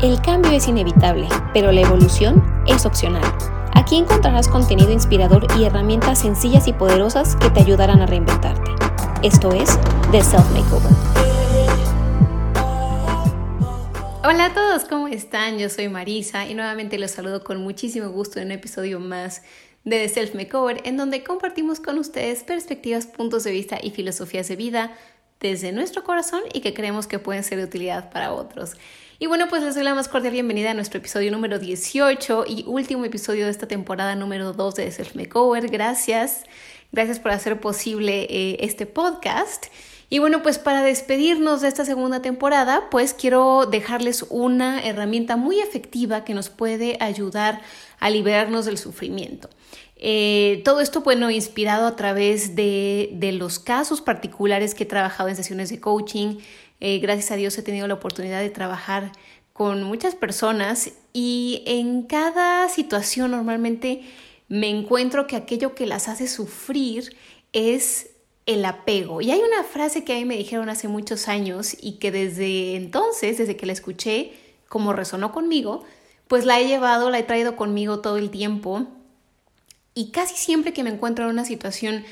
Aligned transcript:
El 0.00 0.22
cambio 0.22 0.52
es 0.52 0.68
inevitable, 0.68 1.26
pero 1.52 1.72
la 1.72 1.80
evolución 1.80 2.40
es 2.68 2.86
opcional. 2.86 3.24
Aquí 3.74 3.96
encontrarás 3.96 4.46
contenido 4.46 4.92
inspirador 4.92 5.48
y 5.58 5.64
herramientas 5.64 6.20
sencillas 6.20 6.68
y 6.68 6.72
poderosas 6.72 7.34
que 7.34 7.50
te 7.50 7.58
ayudarán 7.58 8.00
a 8.00 8.06
reinventarte. 8.06 8.70
Esto 9.24 9.50
es 9.50 9.76
The 10.12 10.22
Self 10.22 10.48
Makeover. 10.52 10.92
Hola 14.22 14.44
a 14.44 14.54
todos, 14.54 14.84
¿cómo 14.84 15.08
están? 15.08 15.58
Yo 15.58 15.68
soy 15.68 15.88
Marisa 15.88 16.46
y 16.46 16.54
nuevamente 16.54 16.96
los 16.96 17.10
saludo 17.10 17.42
con 17.42 17.60
muchísimo 17.60 18.10
gusto 18.10 18.38
en 18.38 18.46
un 18.46 18.52
episodio 18.52 19.00
más 19.00 19.42
de 19.82 19.98
The 19.98 20.08
Self 20.10 20.34
Makeover, 20.36 20.80
en 20.84 20.96
donde 20.96 21.24
compartimos 21.24 21.80
con 21.80 21.98
ustedes 21.98 22.44
perspectivas, 22.44 23.08
puntos 23.08 23.42
de 23.42 23.50
vista 23.50 23.78
y 23.82 23.90
filosofías 23.90 24.46
de 24.46 24.54
vida 24.54 24.92
desde 25.40 25.72
nuestro 25.72 26.04
corazón 26.04 26.42
y 26.52 26.60
que 26.60 26.72
creemos 26.72 27.08
que 27.08 27.18
pueden 27.18 27.42
ser 27.42 27.58
de 27.58 27.64
utilidad 27.64 28.12
para 28.12 28.32
otros. 28.32 28.76
Y 29.20 29.26
bueno, 29.26 29.48
pues 29.48 29.64
les 29.64 29.74
doy 29.74 29.82
la 29.82 29.96
más 29.96 30.06
cordial 30.06 30.32
bienvenida 30.32 30.70
a 30.70 30.74
nuestro 30.74 30.98
episodio 30.98 31.32
número 31.32 31.58
18 31.58 32.44
y 32.46 32.62
último 32.68 33.04
episodio 33.04 33.46
de 33.46 33.50
esta 33.50 33.66
temporada 33.66 34.14
número 34.14 34.52
2 34.52 34.76
de 34.76 34.92
Self 34.92 35.16
Makeover. 35.16 35.68
Gracias, 35.68 36.44
gracias 36.92 37.18
por 37.18 37.32
hacer 37.32 37.58
posible 37.58 38.28
eh, 38.30 38.58
este 38.60 38.86
podcast. 38.86 39.66
Y 40.08 40.20
bueno, 40.20 40.44
pues 40.44 40.60
para 40.60 40.82
despedirnos 40.82 41.62
de 41.62 41.68
esta 41.68 41.84
segunda 41.84 42.22
temporada, 42.22 42.90
pues 42.92 43.12
quiero 43.12 43.66
dejarles 43.66 44.24
una 44.30 44.86
herramienta 44.86 45.36
muy 45.36 45.58
efectiva 45.58 46.22
que 46.22 46.32
nos 46.32 46.48
puede 46.48 46.96
ayudar 47.00 47.60
a 47.98 48.10
liberarnos 48.10 48.66
del 48.66 48.78
sufrimiento. 48.78 49.50
Eh, 49.96 50.62
todo 50.64 50.80
esto, 50.80 51.00
bueno, 51.00 51.28
inspirado 51.28 51.88
a 51.88 51.96
través 51.96 52.54
de, 52.54 53.10
de, 53.14 53.32
los 53.32 53.58
casos 53.58 54.00
particulares 54.00 54.76
que 54.76 54.84
he 54.84 54.86
trabajado 54.86 55.28
en 55.28 55.34
sesiones 55.34 55.70
de 55.70 55.80
coaching. 55.80 56.36
Eh, 56.80 56.98
gracias 56.98 57.30
a 57.30 57.36
Dios 57.36 57.56
he 57.58 57.62
tenido 57.62 57.86
la 57.88 57.94
oportunidad 57.94 58.40
de 58.40 58.50
trabajar 58.50 59.12
con 59.52 59.82
muchas 59.82 60.14
personas 60.14 60.92
y 61.12 61.62
en 61.66 62.02
cada 62.02 62.68
situación 62.68 63.32
normalmente 63.32 64.02
me 64.48 64.70
encuentro 64.70 65.26
que 65.26 65.36
aquello 65.36 65.74
que 65.74 65.86
las 65.86 66.08
hace 66.08 66.28
sufrir 66.28 67.16
es 67.52 68.10
el 68.46 68.64
apego. 68.64 69.20
Y 69.20 69.30
hay 69.30 69.40
una 69.40 69.64
frase 69.64 70.04
que 70.04 70.14
a 70.14 70.16
mí 70.16 70.24
me 70.24 70.36
dijeron 70.36 70.68
hace 70.70 70.88
muchos 70.88 71.28
años 71.28 71.76
y 71.80 71.98
que 71.98 72.10
desde 72.10 72.76
entonces, 72.76 73.38
desde 73.38 73.56
que 73.56 73.66
la 73.66 73.72
escuché, 73.72 74.32
como 74.68 74.92
resonó 74.92 75.32
conmigo, 75.32 75.84
pues 76.28 76.44
la 76.44 76.60
he 76.60 76.66
llevado, 76.66 77.10
la 77.10 77.18
he 77.18 77.24
traído 77.24 77.56
conmigo 77.56 78.00
todo 78.00 78.16
el 78.16 78.30
tiempo 78.30 78.86
y 79.94 80.12
casi 80.12 80.36
siempre 80.36 80.72
que 80.72 80.84
me 80.84 80.90
encuentro 80.90 81.24
en 81.24 81.30
una 81.32 81.44
situación 81.44 82.04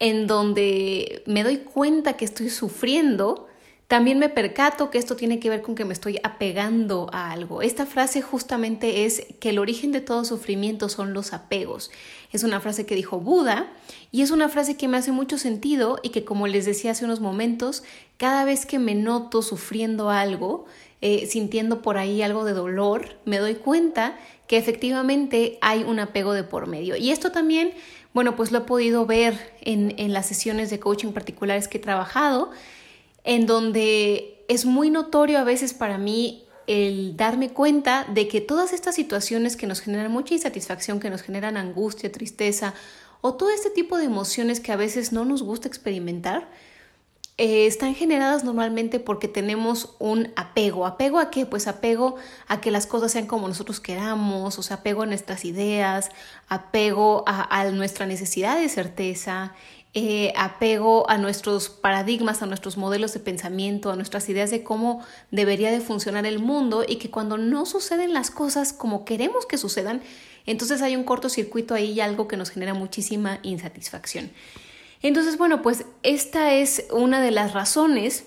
en 0.00 0.26
donde 0.26 1.22
me 1.26 1.44
doy 1.44 1.58
cuenta 1.58 2.16
que 2.16 2.24
estoy 2.24 2.50
sufriendo, 2.50 3.46
también 3.94 4.18
me 4.18 4.28
percato 4.28 4.90
que 4.90 4.98
esto 4.98 5.14
tiene 5.14 5.38
que 5.38 5.48
ver 5.48 5.62
con 5.62 5.76
que 5.76 5.84
me 5.84 5.92
estoy 5.92 6.18
apegando 6.24 7.08
a 7.12 7.30
algo. 7.30 7.62
Esta 7.62 7.86
frase 7.86 8.22
justamente 8.22 9.04
es 9.04 9.24
que 9.38 9.50
el 9.50 9.58
origen 9.60 9.92
de 9.92 10.00
todo 10.00 10.24
sufrimiento 10.24 10.88
son 10.88 11.12
los 11.12 11.32
apegos. 11.32 11.92
Es 12.32 12.42
una 12.42 12.58
frase 12.58 12.86
que 12.86 12.96
dijo 12.96 13.20
Buda 13.20 13.72
y 14.10 14.22
es 14.22 14.32
una 14.32 14.48
frase 14.48 14.76
que 14.76 14.88
me 14.88 14.96
hace 14.96 15.12
mucho 15.12 15.38
sentido 15.38 16.00
y 16.02 16.08
que 16.08 16.24
como 16.24 16.48
les 16.48 16.64
decía 16.64 16.90
hace 16.90 17.04
unos 17.04 17.20
momentos, 17.20 17.84
cada 18.16 18.44
vez 18.44 18.66
que 18.66 18.80
me 18.80 18.96
noto 18.96 19.42
sufriendo 19.42 20.10
algo, 20.10 20.64
eh, 21.00 21.28
sintiendo 21.28 21.80
por 21.80 21.96
ahí 21.96 22.20
algo 22.20 22.44
de 22.44 22.52
dolor, 22.52 23.20
me 23.24 23.38
doy 23.38 23.54
cuenta 23.54 24.18
que 24.48 24.56
efectivamente 24.56 25.56
hay 25.60 25.84
un 25.84 26.00
apego 26.00 26.32
de 26.32 26.42
por 26.42 26.66
medio. 26.66 26.96
Y 26.96 27.12
esto 27.12 27.30
también, 27.30 27.70
bueno, 28.12 28.34
pues 28.34 28.50
lo 28.50 28.58
he 28.58 28.62
podido 28.62 29.06
ver 29.06 29.54
en, 29.60 29.94
en 29.98 30.12
las 30.12 30.26
sesiones 30.26 30.68
de 30.70 30.80
coaching 30.80 31.12
particulares 31.12 31.68
que 31.68 31.78
he 31.78 31.80
trabajado, 31.80 32.50
en 33.24 33.46
donde 33.46 34.44
es 34.48 34.64
muy 34.66 34.90
notorio 34.90 35.38
a 35.38 35.44
veces 35.44 35.74
para 35.74 35.98
mí 35.98 36.44
el 36.66 37.16
darme 37.16 37.50
cuenta 37.50 38.06
de 38.12 38.28
que 38.28 38.40
todas 38.40 38.72
estas 38.72 38.94
situaciones 38.94 39.56
que 39.56 39.66
nos 39.66 39.80
generan 39.80 40.12
mucha 40.12 40.34
insatisfacción, 40.34 41.00
que 41.00 41.10
nos 41.10 41.22
generan 41.22 41.56
angustia, 41.56 42.10
tristeza 42.12 42.74
o 43.20 43.34
todo 43.34 43.50
este 43.50 43.70
tipo 43.70 43.98
de 43.98 44.04
emociones 44.04 44.60
que 44.60 44.72
a 44.72 44.76
veces 44.76 45.12
no 45.12 45.24
nos 45.24 45.42
gusta 45.42 45.68
experimentar, 45.68 46.48
eh, 47.36 47.66
están 47.66 47.96
generadas 47.96 48.44
normalmente 48.44 49.00
porque 49.00 49.26
tenemos 49.26 49.96
un 49.98 50.32
apego. 50.36 50.86
¿Apego 50.86 51.18
a 51.18 51.30
qué? 51.30 51.46
Pues 51.46 51.66
apego 51.66 52.14
a 52.46 52.60
que 52.60 52.70
las 52.70 52.86
cosas 52.86 53.10
sean 53.10 53.26
como 53.26 53.48
nosotros 53.48 53.80
queramos, 53.80 54.56
o 54.58 54.62
sea, 54.62 54.76
apego 54.76 55.02
a 55.02 55.06
nuestras 55.06 55.44
ideas, 55.44 56.10
apego 56.48 57.24
a, 57.26 57.64
nuestra 57.70 58.06
necesidad 58.06 58.56
de 58.56 58.68
certeza, 58.68 59.52
eh, 59.96 60.32
apego 60.36 61.08
a 61.08 61.18
nuestros 61.18 61.68
paradigmas, 61.68 62.42
a 62.42 62.46
nuestros 62.46 62.76
modelos 62.76 63.14
de 63.14 63.20
pensamiento, 63.20 63.92
a 63.92 63.96
nuestras 63.96 64.28
ideas 64.28 64.50
de 64.50 64.64
cómo 64.64 65.04
debería 65.30 65.70
de 65.70 65.80
funcionar 65.80 66.26
el 66.26 66.40
mundo 66.40 66.84
y 66.86 66.96
que 66.96 67.12
cuando 67.12 67.38
no 67.38 67.64
suceden 67.64 68.12
las 68.12 68.32
cosas 68.32 68.72
como 68.72 69.04
queremos 69.04 69.46
que 69.46 69.56
sucedan, 69.56 70.02
entonces 70.46 70.82
hay 70.82 70.96
un 70.96 71.04
cortocircuito 71.04 71.74
ahí 71.74 71.92
y 71.92 72.00
algo 72.00 72.26
que 72.26 72.36
nos 72.36 72.50
genera 72.50 72.74
muchísima 72.74 73.38
insatisfacción. 73.42 74.32
Entonces, 75.00 75.38
bueno, 75.38 75.62
pues 75.62 75.84
esta 76.02 76.54
es 76.54 76.86
una 76.90 77.20
de 77.20 77.30
las 77.30 77.52
razones 77.52 78.24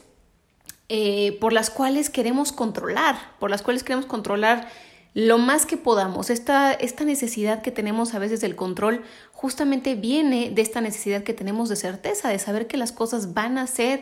eh, 0.89 1.37
por 1.41 1.51
las 1.51 1.69
cuales 1.69 2.09
queremos 2.09 2.53
controlar, 2.53 3.17
por 3.39 3.49
las 3.49 3.61
cuales 3.61 3.83
queremos 3.83 4.05
controlar 4.05 4.69
lo 5.17 5.39
más 5.39 5.65
que 5.65 5.77
podamos. 5.77 6.29
Esta, 6.29 6.73
esta 6.73 7.03
necesidad 7.03 7.63
que 7.63 7.71
tenemos 7.71 8.13
a 8.13 8.19
veces 8.19 8.39
del 8.39 8.55
control 8.55 9.01
justamente 9.31 9.95
viene 9.95 10.51
de 10.51 10.61
esta 10.61 10.79
necesidad 10.79 11.23
que 11.23 11.33
tenemos 11.33 11.69
de 11.69 11.75
certeza, 11.75 12.29
de 12.29 12.37
saber 12.37 12.67
que 12.67 12.77
las 12.77 12.91
cosas 12.91 13.33
van 13.33 13.57
a 13.57 13.65
ser 13.65 14.01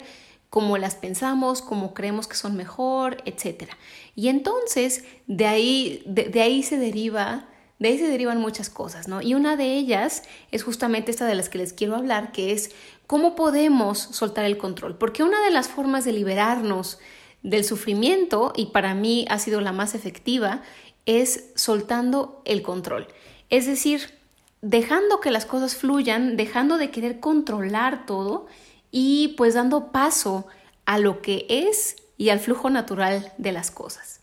como 0.50 0.78
las 0.78 0.96
pensamos, 0.96 1.62
como 1.62 1.94
creemos 1.94 2.28
que 2.28 2.36
son 2.36 2.58
mejor, 2.58 3.24
etc. 3.24 3.70
Y 4.14 4.28
entonces 4.28 5.06
de 5.26 5.46
ahí, 5.46 6.04
de 6.06 6.42
ahí 6.42 6.64
se 6.64 6.78
deriva 6.78 7.48
de 7.80 7.90
ahí 7.90 7.98
se 7.98 8.08
derivan 8.10 8.42
muchas 8.42 8.70
cosas, 8.70 9.08
¿no? 9.08 9.22
Y 9.22 9.36
una 9.36 9.56
de 9.56 9.74
ellas 9.74 10.24
es 10.52 10.64
justamente 10.64 11.12
esta 11.12 11.26
de 11.26 11.36
las 11.36 11.48
que 11.48 11.60
les 11.60 11.72
quiero 11.72 11.96
hablar, 11.96 12.34
que 12.34 12.52
es 12.52 12.72
cómo 13.08 13.36
podemos 13.36 14.00
soltar 14.00 14.44
el 14.44 14.58
control. 14.58 14.98
Porque 14.98 15.24
una 15.24 15.42
de 15.44 15.52
las 15.52 15.70
formas 15.70 16.04
de 16.04 16.12
liberarnos 16.12 17.00
del 17.46 17.64
sufrimiento, 17.64 18.54
y 18.56 18.68
para 18.68 18.96
mí 18.96 19.26
ha 19.30 19.38
sido 19.38 19.62
la 19.62 19.72
más 19.72 19.94
efectiva, 19.94 20.64
es 21.06 21.52
soltando 21.56 22.42
el 22.46 22.62
control. 22.62 23.08
Es 23.50 23.66
decir, 23.66 24.10
dejando 24.62 25.20
que 25.20 25.32
las 25.32 25.46
cosas 25.46 25.76
fluyan, 25.76 26.38
dejando 26.38 26.78
de 26.78 26.92
querer 26.92 27.20
controlar 27.20 28.06
todo 28.06 28.48
y 28.92 29.36
pues 29.38 29.54
dando 29.54 29.92
paso 29.92 30.48
a 30.86 30.98
lo 30.98 31.22
que 31.22 31.46
es 31.50 31.98
y 32.18 32.30
al 32.30 32.40
flujo 32.40 32.70
natural 32.70 33.34
de 33.38 33.52
las 33.52 33.72
cosas. 33.72 34.22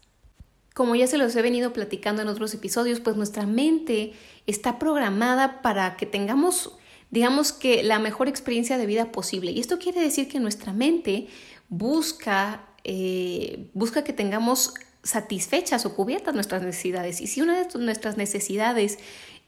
Como 0.75 0.95
ya 0.95 1.07
se 1.07 1.19
los 1.19 1.37
he 1.37 1.43
venido 1.43 1.73
platicando 1.73 2.23
en 2.23 2.29
otros 2.29 2.55
episodios, 2.55 3.01
pues 3.01 3.17
nuestra 3.17 3.47
mente 3.47 4.15
está 4.47 4.79
programada 4.79 5.61
para 5.61 5.97
que 5.97 6.07
tengamos, 6.07 6.73
digamos 7.11 7.53
que, 7.53 7.83
la 7.83 7.99
mejor 7.99 8.29
experiencia 8.29 8.79
de 8.79 8.87
vida 8.87 9.13
posible. 9.13 9.51
Y 9.51 9.61
esto 9.61 9.79
quiere 9.79 10.01
decir 10.01 10.29
que 10.29 10.41
nuestra 10.41 10.73
mente 10.73 11.29
busca, 11.69 12.65
eh, 12.85 13.69
busca 13.75 14.03
que 14.03 14.15
tengamos 14.15 14.73
satisfechas 15.03 15.85
o 15.87 15.95
cubiertas 15.95 16.35
nuestras 16.35 16.63
necesidades. 16.63 17.21
Y 17.21 17.27
si 17.27 17.41
una 17.41 17.65
de 17.65 17.79
nuestras 17.79 18.17
necesidades 18.17 18.99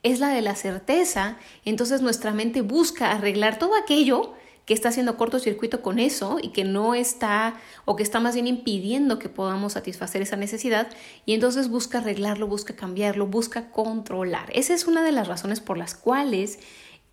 es 0.03 0.19
la 0.19 0.29
de 0.29 0.41
la 0.41 0.55
certeza, 0.55 1.37
entonces 1.63 2.01
nuestra 2.01 2.31
mente 2.31 2.61
busca 2.61 3.11
arreglar 3.11 3.57
todo 3.57 3.75
aquello 3.75 4.33
que 4.65 4.73
está 4.73 4.89
haciendo 4.89 5.15
cortocircuito 5.15 5.81
con 5.81 5.99
eso 5.99 6.37
y 6.41 6.49
que 6.49 6.63
no 6.63 6.95
está 6.95 7.55
o 7.85 7.95
que 7.95 8.03
está 8.03 8.19
más 8.19 8.33
bien 8.33 8.47
impidiendo 8.47 9.19
que 9.19 9.29
podamos 9.29 9.73
satisfacer 9.73 10.21
esa 10.21 10.37
necesidad 10.37 10.87
y 11.25 11.33
entonces 11.33 11.69
busca 11.69 11.99
arreglarlo, 11.99 12.47
busca 12.47 12.75
cambiarlo, 12.75 13.27
busca 13.27 13.69
controlar. 13.69 14.49
Esa 14.53 14.73
es 14.73 14.85
una 14.85 15.03
de 15.03 15.11
las 15.11 15.27
razones 15.27 15.59
por 15.59 15.77
las 15.77 15.93
cuales 15.93 16.59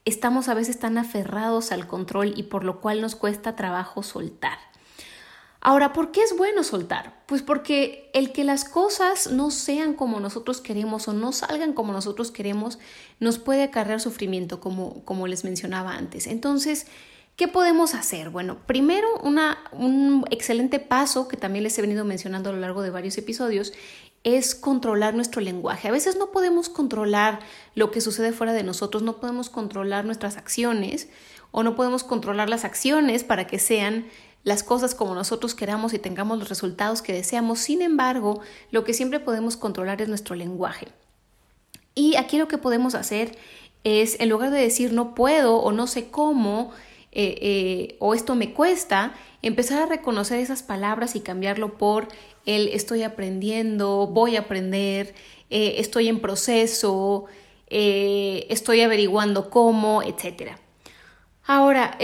estamos 0.04 0.48
a 0.48 0.54
veces 0.54 0.78
tan 0.78 0.98
aferrados 0.98 1.72
al 1.72 1.86
control 1.86 2.32
y 2.36 2.44
por 2.44 2.64
lo 2.64 2.80
cual 2.80 3.00
nos 3.00 3.16
cuesta 3.16 3.54
trabajo 3.54 4.03
soltar. 4.03 4.59
Ahora, 5.65 5.93
¿por 5.93 6.11
qué 6.11 6.23
es 6.23 6.37
bueno 6.37 6.65
soltar? 6.65 7.23
Pues 7.27 7.41
porque 7.41 8.11
el 8.15 8.33
que 8.33 8.43
las 8.43 8.65
cosas 8.65 9.31
no 9.31 9.53
sean 9.53 9.95
como 9.95 10.19
nosotros 10.19 10.60
queremos 10.60 11.07
o 11.07 11.13
no 11.13 11.31
salgan 11.31 11.72
como 11.72 11.92
nosotros 11.92 12.33
queremos 12.33 12.81
nos 13.21 13.39
puede 13.39 13.63
acarrear 13.63 14.01
sufrimiento, 14.01 14.59
como, 14.59 15.04
como 15.04 15.28
les 15.28 15.45
mencionaba 15.45 15.95
antes. 15.95 16.27
Entonces, 16.27 16.86
¿Qué 17.34 17.48
podemos 17.48 17.95
hacer? 17.95 18.28
Bueno, 18.28 18.59
primero 18.66 19.09
un 19.22 20.22
excelente 20.31 20.78
paso 20.81 21.28
que 21.28 21.39
también 21.39 21.63
les 21.63 21.78
he 21.78 21.81
venido 21.81 22.04
mencionando 22.04 22.51
a 22.51 22.53
lo 22.53 22.60
largo 22.60 22.83
de 22.83 22.91
varios 22.91 23.16
episodios 23.16 23.72
es 24.22 24.54
controlar 24.54 25.15
nuestro 25.15 25.41
lenguaje. 25.41 25.89
A 25.89 25.92
veces 25.92 26.16
no 26.16 26.31
podemos 26.31 26.69
controlar 26.69 27.41
lo 27.75 27.91
que 27.91 28.03
sucede 28.03 28.33
fuera 28.33 28.53
de 28.53 28.63
nosotros, 28.63 29.03
no 29.03 29.19
podemos 29.19 29.48
controlar 29.48 30.04
nuestras 30.04 30.36
acciones 30.36 31.09
o 31.53 31.63
no 31.63 31.75
podemos 31.75 32.04
controlar 32.04 32.51
las 32.51 32.65
acciones 32.66 33.25
para 33.25 33.47
que 33.47 33.59
sean 33.59 34.07
las 34.44 34.62
cosas 34.62 34.94
como 34.94 35.15
nosotros 35.15 35.54
queramos 35.54 35.94
y 35.94 35.98
tengamos 35.98 36.39
los 36.39 36.48
resultados 36.48 37.03
que 37.03 37.12
deseamos. 37.12 37.60
Sin 37.60 37.83
embargo, 37.83 38.41
lo 38.71 38.84
que 38.84 38.94
siempre 38.94 39.21
podemos 39.21 39.56
controlar 39.56 40.03
es 40.03 40.09
nuestro 40.09 40.34
lenguaje. 40.34 40.89
Y 41.94 42.16
aquí 42.16 42.39
lo 42.39 42.48
que 42.48 42.59
podemos 42.59 42.94
hacer 42.94 43.36
es, 43.84 44.18
en 44.21 44.28
lugar 44.28 44.50
de 44.50 44.60
decir 44.60 44.92
no 44.92 45.15
puedo 45.15 45.56
o 45.56 45.72
no 45.72 45.86
sé 45.86 46.09
cómo, 46.10 46.72
eh, 47.12 47.39
eh, 47.42 47.97
o 47.98 48.15
esto 48.15 48.34
me 48.34 48.53
cuesta, 48.53 49.15
empezar 49.42 49.83
a 49.83 49.86
reconocer 49.86 50.41
esas 50.41 50.62
palabras 50.62 51.15
y 51.15 51.21
cambiarlo 51.21 51.77
por 51.77 52.09
el 52.47 52.68
estoy 52.68 53.03
aprendiendo, 53.03 54.06
voy 54.06 54.36
a 54.36 54.41
aprender, 54.41 55.15
eh, 55.50 55.74
estoy 55.78 56.09
en 56.09 56.21
proceso, 56.21 57.27
estoy 57.68 58.83
averiguando 58.83 59.48
cómo, 59.48 60.03
etc. 60.03 60.53
Ahora, 61.45 61.97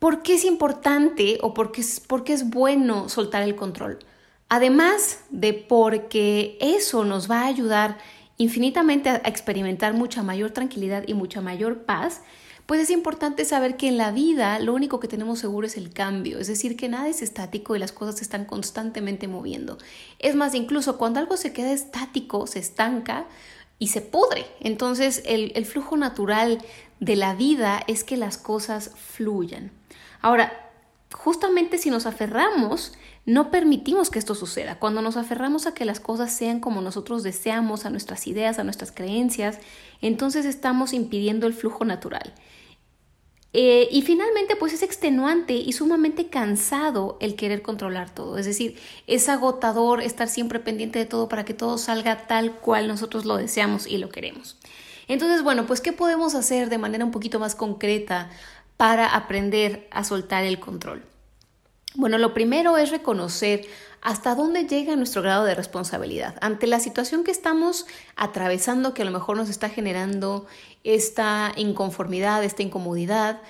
¿por 0.00 0.22
qué 0.22 0.34
es 0.34 0.44
importante 0.44 1.38
o 1.42 1.54
por 1.54 1.70
qué 1.70 1.82
es, 1.82 2.00
por 2.00 2.28
es 2.28 2.50
bueno 2.50 3.08
soltar 3.08 3.42
el 3.42 3.54
control? 3.54 4.00
Además 4.48 5.20
de 5.30 5.52
porque 5.52 6.58
eso 6.60 7.04
nos 7.04 7.30
va 7.30 7.42
a 7.42 7.46
ayudar 7.46 7.98
infinitamente 8.36 9.10
a 9.10 9.16
experimentar 9.26 9.94
mucha 9.94 10.24
mayor 10.24 10.50
tranquilidad 10.50 11.04
y 11.06 11.14
mucha 11.14 11.40
mayor 11.40 11.84
paz, 11.84 12.22
pues 12.66 12.80
es 12.80 12.90
importante 12.90 13.44
saber 13.44 13.76
que 13.76 13.88
en 13.88 13.98
la 13.98 14.12
vida 14.12 14.58
lo 14.60 14.74
único 14.74 14.98
que 14.98 15.08
tenemos 15.08 15.40
seguro 15.40 15.66
es 15.66 15.76
el 15.76 15.92
cambio, 15.92 16.38
es 16.38 16.46
decir, 16.46 16.76
que 16.76 16.88
nada 16.88 17.08
es 17.08 17.20
estático 17.20 17.76
y 17.76 17.78
las 17.78 17.92
cosas 17.92 18.16
se 18.16 18.22
están 18.22 18.44
constantemente 18.44 19.28
moviendo. 19.28 19.76
Es 20.20 20.36
más, 20.36 20.54
incluso 20.54 20.96
cuando 20.96 21.20
algo 21.20 21.36
se 21.36 21.52
queda 21.52 21.72
estático, 21.72 22.46
se 22.46 22.60
estanca 22.60 23.26
y 23.80 23.88
se 23.88 24.02
pudre. 24.02 24.46
Entonces, 24.60 25.24
el, 25.26 25.50
el 25.56 25.66
flujo 25.66 25.96
natural 25.96 26.62
de 27.00 27.16
la 27.16 27.34
vida 27.34 27.82
es 27.88 28.04
que 28.04 28.16
las 28.16 28.38
cosas 28.38 28.92
fluyan. 28.94 29.72
Ahora, 30.20 30.52
justamente 31.12 31.78
si 31.78 31.90
nos 31.90 32.06
aferramos, 32.06 32.92
no 33.26 33.50
permitimos 33.50 34.10
que 34.10 34.18
esto 34.18 34.34
suceda. 34.34 34.78
Cuando 34.78 35.02
nos 35.02 35.16
aferramos 35.16 35.66
a 35.66 35.74
que 35.74 35.84
las 35.84 35.98
cosas 35.98 36.32
sean 36.32 36.60
como 36.60 36.82
nosotros 36.82 37.22
deseamos, 37.22 37.84
a 37.84 37.90
nuestras 37.90 38.26
ideas, 38.26 38.58
a 38.58 38.64
nuestras 38.64 38.92
creencias, 38.92 39.58
entonces 40.00 40.44
estamos 40.44 40.92
impidiendo 40.92 41.46
el 41.46 41.54
flujo 41.54 41.84
natural. 41.84 42.34
Eh, 43.52 43.88
y 43.90 44.02
finalmente, 44.02 44.54
pues 44.54 44.72
es 44.72 44.82
extenuante 44.82 45.54
y 45.54 45.72
sumamente 45.72 46.28
cansado 46.28 47.18
el 47.20 47.34
querer 47.34 47.62
controlar 47.62 48.14
todo. 48.14 48.38
Es 48.38 48.46
decir, 48.46 48.78
es 49.06 49.28
agotador 49.28 50.02
estar 50.02 50.28
siempre 50.28 50.60
pendiente 50.60 51.00
de 51.00 51.06
todo 51.06 51.28
para 51.28 51.44
que 51.44 51.54
todo 51.54 51.76
salga 51.76 52.28
tal 52.28 52.52
cual 52.52 52.86
nosotros 52.86 53.24
lo 53.24 53.36
deseamos 53.36 53.86
y 53.86 53.98
lo 53.98 54.08
queremos. 54.08 54.56
Entonces, 55.08 55.42
bueno, 55.42 55.66
pues 55.66 55.80
¿qué 55.80 55.92
podemos 55.92 56.36
hacer 56.36 56.68
de 56.68 56.78
manera 56.78 57.04
un 57.04 57.10
poquito 57.10 57.40
más 57.40 57.56
concreta 57.56 58.30
para 58.76 59.06
aprender 59.08 59.88
a 59.90 60.04
soltar 60.04 60.44
el 60.44 60.60
control? 60.60 61.02
Bueno, 61.96 62.18
lo 62.18 62.32
primero 62.32 62.78
es 62.78 62.90
reconocer 62.90 63.66
hasta 64.02 64.34
dónde 64.34 64.66
llega 64.66 64.96
nuestro 64.96 65.22
grado 65.22 65.44
de 65.44 65.54
responsabilidad. 65.54 66.36
Ante 66.40 66.66
la 66.66 66.80
situación 66.80 67.24
que 67.24 67.30
estamos 67.30 67.86
atravesando, 68.16 68.94
que 68.94 69.02
a 69.02 69.04
lo 69.04 69.10
mejor 69.10 69.36
nos 69.36 69.48
está 69.48 69.68
generando 69.68 70.46
esta 70.84 71.52
inconformidad, 71.56 72.42
esta 72.42 72.62
incomodidad, 72.62 73.40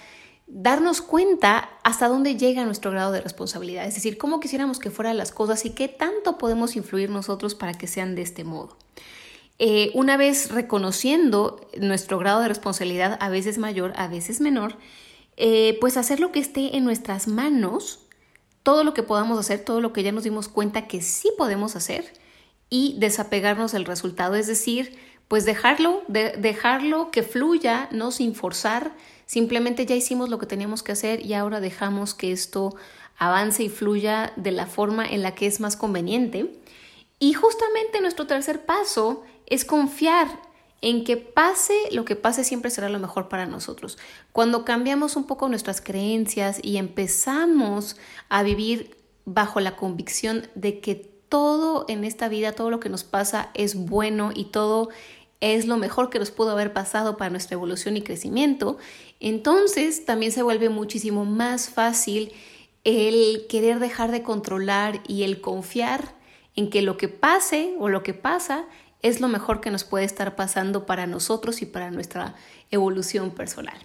darnos 0.47 1.01
cuenta 1.01 1.71
hasta 1.85 2.09
dónde 2.09 2.37
llega 2.37 2.65
nuestro 2.65 2.91
grado 2.91 3.13
de 3.13 3.21
responsabilidad, 3.21 3.87
es 3.87 3.95
decir, 3.95 4.19
cómo 4.19 4.41
quisiéramos 4.41 4.81
que 4.81 4.91
fueran 4.91 5.17
las 5.17 5.31
cosas 5.31 5.65
y 5.65 5.71
qué 5.71 5.87
tanto 5.87 6.39
podemos 6.39 6.75
influir 6.75 7.11
nosotros 7.11 7.55
para 7.55 7.75
que 7.75 7.87
sean 7.87 8.17
de 8.17 8.23
este 8.23 8.43
modo. 8.43 8.77
Eh, 9.59 9.91
una 9.95 10.17
vez 10.17 10.51
reconociendo 10.51 11.61
nuestro 11.79 12.19
grado 12.19 12.41
de 12.41 12.49
responsabilidad, 12.49 13.17
a 13.21 13.29
veces 13.29 13.59
mayor, 13.59 13.93
a 13.95 14.09
veces 14.09 14.41
menor, 14.41 14.77
eh, 15.37 15.77
pues 15.81 15.97
hacer 15.97 16.19
lo 16.19 16.33
que 16.33 16.41
esté 16.41 16.77
en 16.77 16.85
nuestras 16.85 17.29
manos, 17.29 18.01
todo 18.63 18.85
lo 18.85 18.95
que 18.95 19.03
podamos 19.03 19.39
hacer, 19.39 19.65
todo 19.65 19.81
lo 19.81 19.93
que 19.93 20.03
ya 20.03 20.13
nos 20.13 20.25
dimos 20.25 20.49
cuenta 20.49 20.87
que 20.87 21.03
sí 21.03 21.31
podemos 21.37 21.77
hacer 21.77 22.13
y 22.69 22.97
desapegarnos 22.99 23.73
del 23.73 23.85
resultado, 23.85 24.37
es 24.37 24.47
decir, 24.47 24.97
pues 25.29 25.45
dejarlo, 25.45 26.03
dejarlo 26.09 27.11
que 27.11 27.23
fluya, 27.23 27.89
no 27.93 28.11
sin 28.11 28.35
forzar, 28.35 28.93
simplemente 29.27 29.87
ya 29.87 29.95
hicimos 29.95 30.29
lo 30.29 30.39
que 30.39 30.47
teníamos 30.47 30.83
que 30.83 30.93
hacer 30.93 31.25
y 31.25 31.35
ahora 31.35 31.61
dejamos 31.61 32.15
que 32.15 32.33
esto 32.33 32.75
avance 33.17 33.63
y 33.63 33.69
fluya 33.69 34.33
de 34.37 34.51
la 34.51 34.67
forma 34.67 35.07
en 35.07 35.23
la 35.23 35.35
que 35.35 35.47
es 35.47 35.61
más 35.61 35.77
conveniente. 35.77 36.53
Y 37.21 37.35
justamente 37.35 38.01
nuestro 38.01 38.27
tercer 38.27 38.65
paso 38.65 39.23
es 39.47 39.65
confiar 39.65 40.50
en 40.83 41.05
que 41.05 41.17
pase 41.17 41.75
lo 41.93 42.05
que 42.05 42.17
pase 42.17 42.45
siempre 42.45 42.71
será 42.71 42.89
lo 42.89 42.99
mejor 42.99 43.29
para 43.29 43.47
nosotros. 43.47 43.99
Cuando 44.33 44.65
cambiamos 44.65 45.17
un 45.17 45.27
poco 45.27 45.49
nuestras 45.49 45.81
creencias 45.81 46.61
y 46.63 46.79
empezamos 46.79 47.97
a 48.29 48.43
vivir 48.43 48.97
bajo 49.25 49.61
la 49.61 49.77
convicción 49.77 50.49
de 50.55 50.81
que 50.81 50.95
todo 50.95 51.85
en 51.89 52.05
esta 52.05 52.29
vida, 52.29 52.53
todo 52.53 52.71
lo 52.71 52.81
que 52.81 52.89
nos 52.89 53.05
pasa 53.05 53.51
es 53.55 53.77
bueno 53.77 54.33
y 54.35 54.47
todo 54.47 54.89
es 55.41 55.67
lo 55.67 55.77
mejor 55.77 56.11
que 56.11 56.19
nos 56.19 56.31
pudo 56.31 56.51
haber 56.51 56.73
pasado 56.73 57.17
para 57.17 57.31
nuestra 57.31 57.55
evolución 57.55 57.97
y 57.97 58.03
crecimiento, 58.03 58.77
entonces 59.21 60.05
también 60.05 60.33
se 60.33 60.43
vuelve 60.43 60.69
muchísimo 60.69 61.25
más 61.25 61.71
fácil 61.71 62.33
el 62.85 63.47
querer 63.49 63.79
dejar 63.79 64.11
de 64.11 64.23
controlar 64.23 65.01
y 65.07 65.23
el 65.23 65.41
confiar 65.41 66.15
en 66.57 66.69
que 66.69 66.83
lo 66.83 66.97
que 66.97 67.09
pase 67.09 67.75
o 67.79 67.89
lo 67.89 68.03
que 68.03 68.13
pasa 68.13 68.67
es 69.03 69.21
lo 69.21 69.29
mejor 69.29 69.61
que 69.61 69.71
nos 69.71 69.85
puede 69.85 70.05
estar 70.05 70.37
pasando 70.37 70.87
para 70.87 71.07
nosotros 71.07 71.63
y 71.63 71.67
para 71.67 71.91
nuestra 71.91 72.35
evolución 72.71 73.31
personal. 73.31 73.79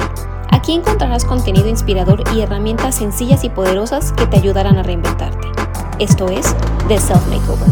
Aquí 0.50 0.74
encontrarás 0.74 1.24
contenido 1.24 1.68
inspirador 1.68 2.22
y 2.34 2.40
herramientas 2.40 2.96
sencillas 2.96 3.44
y 3.44 3.50
poderosas 3.50 4.12
que 4.12 4.26
te 4.26 4.36
ayudarán 4.36 4.78
a 4.78 4.82
reinventarte. 4.82 5.48
Esto 5.98 6.28
es 6.28 6.54
The 6.88 6.98
Self 6.98 7.26
Makeover. 7.28 7.70